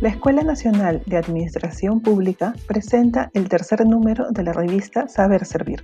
La 0.00 0.10
Escuela 0.10 0.42
Nacional 0.44 1.02
de 1.06 1.16
Administración 1.16 2.00
Pública 2.00 2.54
presenta 2.68 3.32
el 3.34 3.48
tercer 3.48 3.84
número 3.84 4.30
de 4.30 4.44
la 4.44 4.52
revista 4.52 5.08
Saber 5.08 5.44
Servir. 5.44 5.82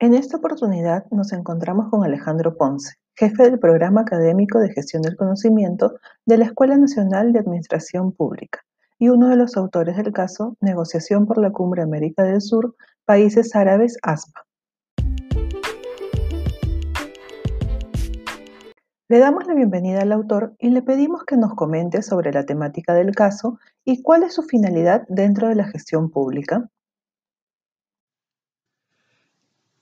En 0.00 0.12
esta 0.14 0.38
oportunidad 0.38 1.04
nos 1.12 1.32
encontramos 1.32 1.88
con 1.88 2.02
Alejandro 2.02 2.56
Ponce, 2.56 2.94
jefe 3.14 3.44
del 3.44 3.60
Programa 3.60 4.00
Académico 4.00 4.58
de 4.58 4.72
Gestión 4.72 5.02
del 5.02 5.16
Conocimiento 5.16 5.94
de 6.26 6.38
la 6.38 6.46
Escuela 6.46 6.76
Nacional 6.76 7.32
de 7.32 7.38
Administración 7.38 8.10
Pública 8.10 8.58
y 8.98 9.08
uno 9.08 9.28
de 9.28 9.36
los 9.36 9.56
autores 9.56 9.96
del 9.96 10.12
caso 10.12 10.56
Negociación 10.60 11.26
por 11.26 11.38
la 11.38 11.52
Cumbre 11.52 11.82
América 11.82 12.24
del 12.24 12.40
Sur, 12.40 12.74
Países 13.04 13.54
Árabes, 13.54 13.98
ASPA. 14.02 14.49
Le 19.10 19.18
damos 19.18 19.44
la 19.48 19.54
bienvenida 19.54 20.02
al 20.02 20.12
autor 20.12 20.54
y 20.60 20.70
le 20.70 20.82
pedimos 20.82 21.24
que 21.24 21.36
nos 21.36 21.56
comente 21.56 22.00
sobre 22.00 22.30
la 22.30 22.46
temática 22.46 22.94
del 22.94 23.12
caso 23.12 23.58
y 23.84 24.02
cuál 24.02 24.22
es 24.22 24.34
su 24.34 24.44
finalidad 24.44 25.04
dentro 25.08 25.48
de 25.48 25.56
la 25.56 25.64
gestión 25.64 26.10
pública. 26.10 26.70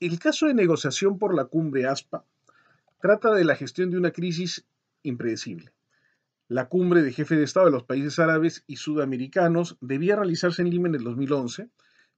El 0.00 0.18
caso 0.18 0.46
de 0.46 0.54
negociación 0.54 1.18
por 1.18 1.34
la 1.34 1.44
cumbre 1.44 1.86
ASPA 1.86 2.24
trata 3.02 3.34
de 3.34 3.44
la 3.44 3.54
gestión 3.54 3.90
de 3.90 3.98
una 3.98 4.12
crisis 4.12 4.64
impredecible. 5.02 5.72
La 6.48 6.70
cumbre 6.70 7.02
de 7.02 7.12
jefe 7.12 7.36
de 7.36 7.44
Estado 7.44 7.66
de 7.66 7.72
los 7.72 7.84
países 7.84 8.18
árabes 8.18 8.64
y 8.66 8.76
sudamericanos 8.76 9.76
debía 9.82 10.16
realizarse 10.16 10.62
en 10.62 10.70
Lima 10.70 10.88
en 10.88 10.94
el 10.94 11.04
2011, 11.04 11.68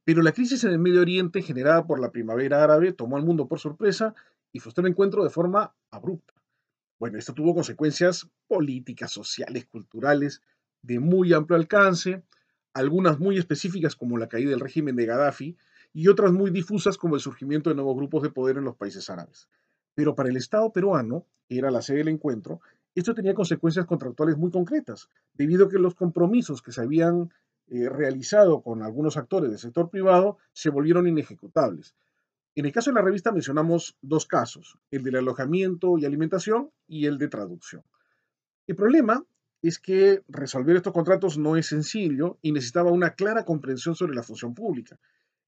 pero 0.04 0.22
la 0.22 0.30
crisis 0.30 0.62
en 0.62 0.70
el 0.70 0.78
Medio 0.78 1.00
Oriente 1.00 1.42
generada 1.42 1.88
por 1.88 1.98
la 1.98 2.12
primavera 2.12 2.62
árabe 2.62 2.92
tomó 2.92 3.16
al 3.16 3.24
mundo 3.24 3.48
por 3.48 3.58
sorpresa 3.58 4.14
y 4.52 4.60
frustró 4.60 4.82
el 4.82 4.92
encuentro 4.92 5.24
de 5.24 5.30
forma 5.30 5.74
abrupta. 5.90 6.39
Bueno, 7.00 7.16
esto 7.16 7.32
tuvo 7.32 7.54
consecuencias 7.54 8.28
políticas, 8.46 9.10
sociales, 9.10 9.64
culturales 9.64 10.42
de 10.82 11.00
muy 11.00 11.32
amplio 11.32 11.56
alcance, 11.56 12.22
algunas 12.74 13.18
muy 13.18 13.38
específicas 13.38 13.96
como 13.96 14.18
la 14.18 14.28
caída 14.28 14.50
del 14.50 14.60
régimen 14.60 14.96
de 14.96 15.06
Gaddafi 15.06 15.56
y 15.94 16.08
otras 16.08 16.30
muy 16.30 16.50
difusas 16.50 16.98
como 16.98 17.14
el 17.14 17.22
surgimiento 17.22 17.70
de 17.70 17.76
nuevos 17.76 17.96
grupos 17.96 18.22
de 18.22 18.28
poder 18.28 18.58
en 18.58 18.64
los 18.64 18.76
países 18.76 19.08
árabes. 19.08 19.48
Pero 19.94 20.14
para 20.14 20.28
el 20.28 20.36
Estado 20.36 20.70
peruano, 20.74 21.24
que 21.48 21.56
era 21.56 21.70
la 21.70 21.80
sede 21.80 21.98
del 21.98 22.08
encuentro, 22.08 22.60
esto 22.94 23.14
tenía 23.14 23.32
consecuencias 23.32 23.86
contractuales 23.86 24.36
muy 24.36 24.50
concretas, 24.50 25.08
debido 25.32 25.64
a 25.64 25.68
que 25.70 25.78
los 25.78 25.94
compromisos 25.94 26.60
que 26.60 26.70
se 26.70 26.82
habían 26.82 27.32
eh, 27.68 27.88
realizado 27.88 28.60
con 28.60 28.82
algunos 28.82 29.16
actores 29.16 29.48
del 29.48 29.58
sector 29.58 29.88
privado 29.88 30.36
se 30.52 30.68
volvieron 30.68 31.06
inejecutables. 31.06 31.94
En 32.56 32.66
el 32.66 32.72
caso 32.72 32.90
de 32.90 32.96
la 32.96 33.02
revista 33.02 33.32
mencionamos 33.32 33.96
dos 34.02 34.26
casos, 34.26 34.78
el 34.90 35.02
del 35.02 35.16
alojamiento 35.16 35.98
y 35.98 36.04
alimentación 36.04 36.70
y 36.88 37.06
el 37.06 37.16
de 37.18 37.28
traducción. 37.28 37.82
El 38.66 38.76
problema 38.76 39.24
es 39.62 39.78
que 39.78 40.22
resolver 40.28 40.76
estos 40.76 40.92
contratos 40.92 41.38
no 41.38 41.56
es 41.56 41.66
sencillo 41.66 42.38
y 42.42 42.52
necesitaba 42.52 42.90
una 42.90 43.14
clara 43.14 43.44
comprensión 43.44 43.94
sobre 43.94 44.14
la 44.14 44.22
función 44.22 44.54
pública. 44.54 44.98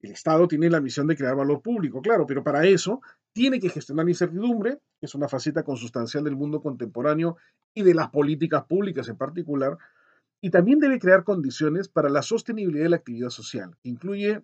El 0.00 0.11
Estado 0.12 0.48
tiene 0.48 0.69
la 0.69 0.80
misión 0.80 1.06
de 1.06 1.17
crear 1.17 1.36
valor 1.36 1.62
público, 1.62 2.03
claro, 2.03 2.27
pero 2.27 2.42
para 2.42 2.67
eso 2.67 3.00
tiene 3.33 3.61
que 3.61 3.69
gestionar 3.69 4.08
incertidumbre, 4.08 4.78
que 5.00 5.06
es 5.06 5.14
una 5.14 5.28
faceta 5.28 5.62
consustancial 5.62 6.25
del 6.25 6.36
mundo 6.36 6.61
contemporáneo 6.61 7.36
y 7.73 7.83
de 7.83 7.95
las 7.95 8.11
políticas 8.11 8.64
públicas 8.64 9.08
en 9.08 9.17
particular, 9.17 9.78
y 10.41 10.50
también 10.50 10.80
debe 10.80 10.98
crear 10.98 11.23
condiciones 11.25 11.89
para 11.89 12.11
la 12.11 12.23
sostenibilidad 12.23 12.84
de 12.84 12.91
la 12.91 12.97
actividad 12.97 13.30
social, 13.30 13.77
que 13.80 13.89
incluye 13.89 14.33
la 14.33 14.42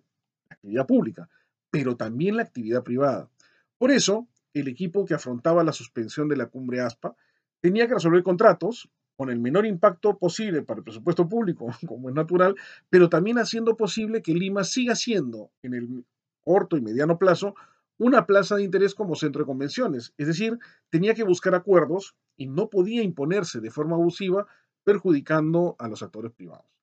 actividad 0.55 0.87
pública, 0.87 1.29
pero 1.71 1.95
también 1.95 2.37
la 2.37 2.43
actividad 2.43 2.83
privada. 2.83 3.29
Por 3.77 3.91
eso, 3.91 4.27
el 4.53 4.67
equipo 4.67 5.05
que 5.05 5.13
afrontaba 5.13 5.63
la 5.63 5.71
suspensión 5.71 6.27
de 6.27 6.37
la 6.37 6.47
cumbre 6.47 6.81
ASPA 6.81 7.15
tenía 7.61 7.87
que 7.87 7.93
resolver 7.93 8.23
contratos 8.23 8.89
con 9.15 9.29
el 9.29 9.39
menor 9.39 9.65
impacto 9.65 10.17
posible 10.17 10.61
para 10.61 10.79
el 10.79 10.83
presupuesto 10.85 11.27
público, 11.27 11.67
como 11.87 12.09
es 12.09 12.15
natural, 12.15 12.55
pero 12.89 13.09
también 13.09 13.37
haciendo 13.37 13.75
posible 13.75 14.21
que 14.21 14.33
Lima 14.33 14.63
siga 14.63 14.95
siendo, 14.95 15.51
en 15.61 15.73
el 15.73 16.05
corto 16.41 16.77
y 16.77 16.81
mediano 16.81 17.17
plazo, 17.17 17.53
una 17.97 18.25
plaza 18.25 18.55
de 18.55 18.63
interés 18.63 18.95
como 18.95 19.15
centro 19.15 19.41
de 19.41 19.47
convenciones. 19.47 20.13
Es 20.17 20.27
decir, 20.27 20.57
tenía 20.89 21.13
que 21.13 21.23
buscar 21.23 21.53
acuerdos 21.53 22.15
y 22.37 22.47
no 22.47 22.69
podía 22.69 23.03
imponerse 23.03 23.59
de 23.59 23.69
forma 23.71 23.97
abusiva, 23.97 24.47
perjudicando 24.85 25.75
a 25.77 25.89
los 25.89 26.01
actores 26.01 26.31
privados. 26.31 26.78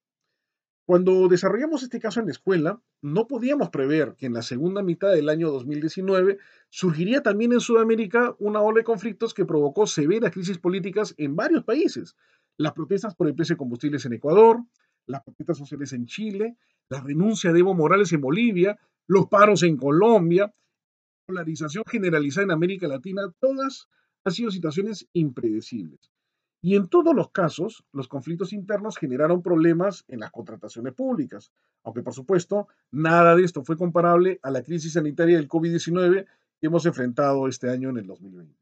Cuando 0.87 1.27
desarrollamos 1.27 1.83
este 1.83 1.99
caso 1.99 2.21
en 2.21 2.27
la 2.27 2.33
escuela, 2.33 2.81
no 3.03 3.27
podíamos 3.27 3.71
prever 3.71 4.15
que 4.17 4.27
en 4.27 4.35
la 4.35 4.43
segunda 4.43 4.85
mitad 4.85 5.11
del 5.13 5.29
año 5.29 5.51
2019 5.51 6.39
surgiría 6.71 7.25
también 7.25 7.53
en 7.53 7.59
Sudamérica 7.59 8.37
una 8.39 8.61
ola 8.63 8.79
de 8.79 8.85
conflictos 8.85 9.35
que 9.35 9.45
provocó 9.45 9.89
severas 9.89 10.31
crisis 10.31 10.59
políticas 10.59 11.13
en 11.19 11.35
varios 11.35 11.65
países. 11.65 12.15
Las 12.57 12.73
protestas 12.73 13.17
por 13.17 13.27
el 13.27 13.35
precio 13.35 13.55
de 13.55 13.59
combustibles 13.59 14.07
en 14.07 14.13
Ecuador, 14.13 14.63
las 15.07 15.25
protestas 15.25 15.59
sociales 15.59 15.93
en 15.93 16.07
Chile, 16.07 16.57
la 16.89 17.01
renuncia 17.01 17.53
de 17.53 17.59
Evo 17.59 17.75
Morales 17.75 18.13
en 18.13 18.21
Bolivia, 18.21 18.79
los 19.09 19.27
paros 19.27 19.65
en 19.65 19.77
Colombia, 19.77 20.45
la 20.45 21.27
polarización 21.27 21.83
generalizada 21.91 22.45
en 22.45 22.53
América 22.53 22.87
Latina, 22.87 23.23
todas 23.41 23.89
han 24.25 24.33
sido 24.33 24.53
situaciones 24.53 25.09
impredecibles. 25.15 26.13
Y 26.63 26.75
en 26.75 26.89
todos 26.89 27.15
los 27.15 27.31
casos, 27.31 27.85
los 27.93 28.09
conflictos 28.09 28.53
internos 28.53 28.99
generaron 28.99 29.43
problemas 29.43 30.05
en 30.09 30.21
las 30.21 30.31
contrataciones 30.31 30.95
públicas, 30.95 31.53
aunque 31.85 32.03
por 32.03 32.15
supuesto 32.15 32.69
nada 32.91 33.37
de 33.37 33.45
esto 33.45 33.63
fue 33.63 33.77
comparable 33.77 34.41
a 34.43 34.51
la 34.51 34.63
crisis 34.63 34.95
sanitaria 34.95 35.37
del 35.37 35.49
COVID-19 35.49 36.27
que 36.61 36.67
hemos 36.67 36.87
enfrentado 36.87 37.47
este 37.47 37.71
año 37.71 37.91
en 37.91 37.99
el 37.99 38.07
2020. 38.07 38.57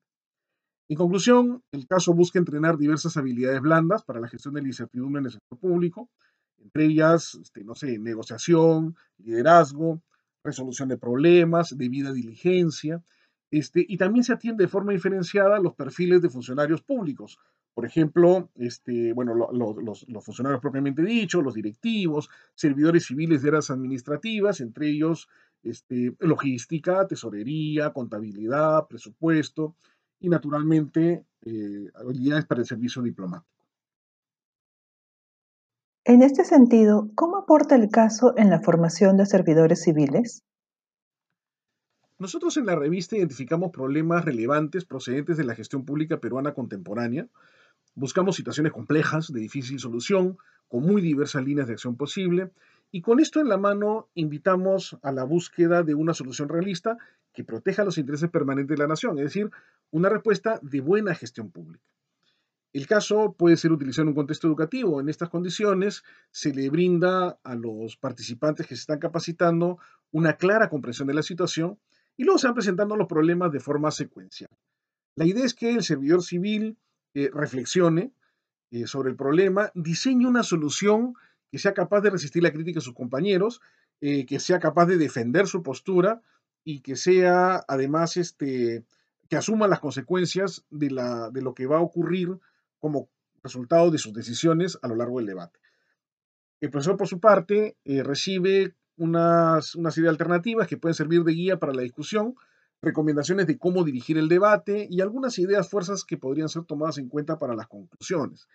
En 0.89 0.97
conclusión, 0.99 1.63
el 1.73 1.87
caso 1.87 2.13
busca 2.13 2.39
entrenar 2.39 2.77
diversas 2.77 3.17
habilidades 3.17 3.63
blandas 3.63 4.05
para 4.05 4.21
la 4.21 4.29
gestión 4.29 4.55
de 4.55 4.63
la 4.63 4.69
incertidumbre 4.69 5.21
en 5.21 5.27
el 5.27 5.33
sector 5.33 5.59
público, 5.59 6.11
entre 6.59 6.87
ellas, 6.87 7.39
este, 7.41 7.65
no 7.65 7.75
sé, 7.75 7.99
negociación, 7.99 8.97
liderazgo, 9.19 10.03
resolución 10.43 10.89
de 10.91 10.99
problemas, 10.99 11.77
debida 11.77 12.13
diligencia, 12.13 13.03
este, 13.51 13.85
y 13.89 13.97
también 13.97 14.25
se 14.25 14.33
atiende 14.33 14.65
de 14.65 14.69
forma 14.69 14.93
diferenciada 14.93 15.59
los 15.59 15.75
perfiles 15.75 16.21
de 16.21 16.29
funcionarios 16.29 16.83
públicos, 16.83 17.39
por 17.75 17.85
ejemplo, 17.85 18.51
este, 18.55 19.13
bueno, 19.13 19.35
los, 19.35 20.07
funcionarios 20.25 20.61
propiamente 20.61 21.03
dichos, 21.03 21.43
los 21.43 21.55
directivos, 21.55 22.31
servidores 22.55 23.07
civiles 23.07 23.43
de 23.43 23.49
áreas 23.49 23.71
administrativas, 23.71 24.61
entre 24.61 24.89
ellos 24.89 25.29
este, 25.65 26.15
logística, 26.21 27.07
tesorería, 27.09 27.93
contabilidad, 27.93 28.87
presupuesto 28.87 29.75
y 30.21 30.29
naturalmente 30.29 31.25
eh, 31.43 31.91
habilidades 31.95 32.47
para 32.47 32.61
el 32.61 32.67
servicio 32.67 33.03
diplomático. 33.03 33.51
En 36.05 36.23
este 36.23 36.45
sentido, 36.45 37.11
¿cómo 37.15 37.39
aporta 37.39 37.75
el 37.75 37.89
caso 37.89 38.35
en 38.37 38.51
la 38.51 38.61
formación 38.61 39.17
de 39.17 39.27
servidores 39.27 39.83
civiles? 39.83 40.45
Nosotros 42.19 42.57
en 42.57 42.67
la 42.67 42.77
revista 42.77 43.17
identificamos 43.17 43.73
problemas 43.73 44.25
relevantes 44.25 44.85
procedentes 44.85 45.37
de 45.37 45.45
la 45.45 45.55
gestión 45.55 45.85
pública 45.85 46.21
peruana 46.21 46.55
contemporánea, 46.55 47.27
Buscamos 47.95 48.37
situaciones 48.37 48.73
complejas, 48.73 49.33
de 49.33 49.41
difícil 49.41 49.79
solución, 49.79 50.37
con 50.69 50.83
muy 50.83 51.01
diversas 51.01 51.45
líneas 51.45 51.67
de 51.67 51.75
acción 51.75 51.97
posible, 51.97 52.51
y 52.91 53.03
con 53.03 53.21
esto 53.21 53.41
en 53.41 53.49
la 53.49 53.57
mano 53.57 54.09
invitamos 54.15 54.97
a 55.03 55.13
la 55.13 55.25
búsqueda 55.25 55.83
de 55.83 55.95
una 55.95 56.15
solución 56.15 56.49
realista 56.49 56.97
que 57.33 57.45
proteja 57.45 57.85
los 57.85 57.99
intereses 57.99 58.31
permanentes 58.31 58.77
de 58.77 58.83
la 58.83 58.89
nación, 58.89 59.19
es 59.19 59.25
decir, 59.25 59.51
una 59.91 60.09
respuesta 60.09 60.59
de 60.63 60.81
buena 60.81 61.15
gestión 61.15 61.51
pública. 61.51 61.85
El 62.73 62.89
caso 62.89 63.35
puede 63.39 63.57
ser 63.57 63.71
utilizado 63.71 64.03
en 64.03 64.09
un 64.09 64.15
contexto 64.15 64.49
educativo. 64.49 65.01
En 65.01 65.09
estas 65.09 65.29
condiciones 65.29 66.03
se 66.33 66.53
le 66.53 66.69
brinda 66.71 67.39
a 67.45 67.55
los 67.55 67.97
participantes 67.97 68.67
que 68.67 68.75
se 68.75 68.81
están 68.81 68.99
capacitando 68.99 69.79
una 70.11 70.37
clara 70.37 70.69
comprensión 70.69 71.07
de 71.07 71.15
la 71.15 71.23
situación 71.23 71.79
y 72.17 72.25
luego 72.25 72.39
se 72.39 72.49
van 72.49 72.55
presentando 72.55 72.97
los 72.97 73.07
problemas 73.07 73.53
de 73.53 73.61
forma 73.61 73.93
secuencial. 73.93 74.51
La 75.15 75.25
idea 75.25 75.45
es 75.45 75.55
que 75.55 75.73
el 75.73 75.85
servidor 75.85 76.25
civil 76.25 76.77
reflexione 77.33 78.13
eh, 78.75 78.89
sobre 78.89 79.11
el 79.11 79.17
problema, 79.17 79.71
diseñe 79.75 80.27
una 80.27 80.43
solución 80.43 81.15
que 81.49 81.61
sea 81.61 81.75
capaz 81.75 82.01
de 82.01 82.11
resistir 82.11 82.43
la 82.43 82.53
crítica 82.53 82.81
de 82.81 82.85
sus 82.85 82.95
compañeros, 82.95 83.61
eh, 84.01 84.27
que 84.27 84.41
sea 84.41 84.59
capaz 84.59 84.87
de 84.87 84.97
defender 84.97 85.47
su 85.47 85.63
postura 85.63 86.23
y 86.65 86.81
que 86.81 86.97
sea 86.97 87.65
además 87.69 88.17
este, 88.17 88.85
que 89.29 89.37
asuma 89.37 89.69
las 89.69 89.79
consecuencias 89.79 90.65
de, 90.71 90.91
la, 90.91 91.31
de 91.31 91.41
lo 91.41 91.55
que 91.55 91.67
va 91.67 91.77
a 91.77 91.83
ocurrir 91.83 92.37
como 92.81 93.09
resultado 93.45 93.93
de 93.93 93.99
sus 93.99 94.13
decisiones 94.13 94.77
a 94.83 94.89
lo 94.89 94.97
largo 94.97 95.19
del 95.19 95.27
debate. 95.27 95.61
El 96.61 96.71
profesor, 96.71 96.97
por 96.97 97.07
su 97.07 97.21
parte, 97.21 97.77
eh, 97.85 98.03
recibe 98.03 98.75
unas, 98.97 99.77
una 99.77 99.93
serie 99.93 100.07
de 100.07 100.15
alternativas 100.15 100.67
que 100.67 100.79
pueden 100.79 100.95
servir 100.95 101.23
de 101.23 101.33
guía 101.33 101.61
para 101.61 101.75
la 101.75 101.83
discusión, 101.83 102.35
recomendaciones 102.85 103.47
de 103.47 103.59
cómo 103.59 103.85
dirigir 103.85 104.19
el 104.19 104.29
debate 104.29 104.87
y 104.91 105.01
algunas 105.01 105.39
ideas, 105.39 105.69
fuerzas 105.69 106.05
que 106.05 106.17
podrían 106.17 106.49
ser 106.49 106.65
tomadas 106.65 106.99
en 106.99 107.09
cuenta 107.09 107.39
para 107.39 107.55
las 107.55 107.67
conclusiones. 107.67 108.49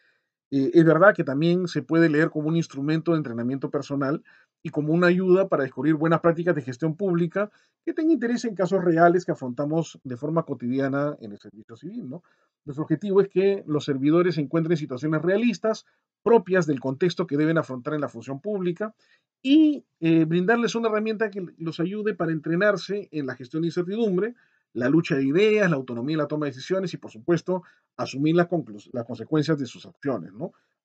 Eh, 0.51 0.71
es 0.73 0.85
verdad 0.85 1.13
que 1.15 1.23
también 1.23 1.67
se 1.67 1.81
puede 1.81 2.09
leer 2.09 2.29
como 2.29 2.47
un 2.47 2.55
instrumento 2.55 3.11
de 3.11 3.17
entrenamiento 3.17 3.69
personal 3.69 4.23
y 4.61 4.69
como 4.69 4.93
una 4.93 5.07
ayuda 5.07 5.47
para 5.47 5.63
descubrir 5.63 5.95
buenas 5.95 6.19
prácticas 6.19 6.55
de 6.55 6.61
gestión 6.61 6.95
pública 6.95 7.49
que 7.85 7.93
tengan 7.93 8.11
interés 8.11 8.45
en 8.45 8.55
casos 8.55 8.83
reales 8.83 9.25
que 9.25 9.31
afrontamos 9.31 9.99
de 10.03 10.17
forma 10.17 10.43
cotidiana 10.43 11.15
en 11.21 11.31
el 11.31 11.39
servicio 11.39 11.77
civil. 11.77 12.09
¿no? 12.09 12.23
Nuestro 12.65 12.83
objetivo 12.83 13.21
es 13.21 13.29
que 13.29 13.63
los 13.67 13.85
servidores 13.85 14.37
encuentren 14.37 14.77
situaciones 14.77 15.21
realistas, 15.21 15.85
propias 16.23 16.67
del 16.67 16.79
contexto 16.79 17.25
que 17.25 17.37
deben 17.37 17.57
afrontar 17.57 17.93
en 17.93 18.01
la 18.01 18.09
función 18.09 18.41
pública 18.41 18.93
y 19.41 19.85
eh, 20.01 20.25
brindarles 20.25 20.75
una 20.75 20.89
herramienta 20.89 21.29
que 21.29 21.45
los 21.57 21.79
ayude 21.79 22.13
para 22.13 22.33
entrenarse 22.33 23.07
en 23.11 23.25
la 23.25 23.35
gestión 23.35 23.61
de 23.61 23.69
incertidumbre, 23.69 24.35
la 24.73 24.89
lucha 24.89 25.15
de 25.15 25.23
ideas, 25.23 25.69
la 25.69 25.77
autonomía 25.77 26.15
en 26.15 26.19
la 26.19 26.27
toma 26.27 26.45
de 26.45 26.51
decisiones 26.51 26.93
y, 26.93 26.97
por 26.97 27.09
supuesto, 27.09 27.63
asumir 27.97 28.35
las 28.35 28.47
consecuencias 28.47 29.57
de 29.57 29.65
sus 29.65 29.85
acciones. 29.85 30.31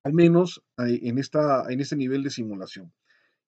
Al 0.05 0.13
menos 0.13 0.63
eh, 0.79 1.01
en 1.03 1.19
este 1.19 1.97
nivel 1.97 2.23
de 2.23 2.31
simulación. 2.31 2.93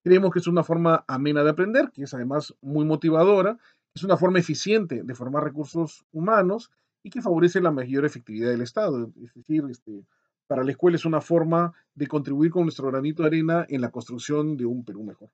Creemos 0.07 0.31
que 0.31 0.39
es 0.39 0.47
una 0.47 0.63
forma 0.63 1.05
amena 1.09 1.43
de 1.43 1.51
aprender, 1.51 1.91
que 1.91 2.05
es 2.05 2.15
además 2.15 2.55
muy 2.61 2.85
motivadora, 2.85 3.59
es 3.93 4.05
una 4.05 4.17
forma 4.17 4.39
eficiente 4.39 5.03
de 5.03 5.15
formar 5.17 5.43
recursos 5.43 6.07
humanos 6.13 6.71
y 7.03 7.11
que 7.11 7.21
favorece 7.21 7.61
la 7.61 7.73
mayor 7.73 8.05
efectividad 8.05 8.51
del 8.51 8.61
Estado. 8.61 9.11
Es 9.21 9.35
decir, 9.35 9.65
este, 9.69 10.05
para 10.47 10.63
la 10.63 10.71
escuela 10.71 10.95
es 10.95 11.07
una 11.07 11.21
forma 11.21 11.73
de 11.97 12.07
contribuir 12.07 12.53
con 12.53 12.63
nuestro 12.63 12.87
granito 12.87 13.25
de 13.25 13.31
arena 13.31 13.67
en 13.69 13.81
la 13.81 13.91
construcción 13.91 14.57
de 14.57 14.65
un 14.65 14.85
Perú 14.85 15.03
mejor. 15.03 15.29